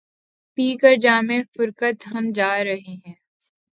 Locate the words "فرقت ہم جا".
1.55-2.51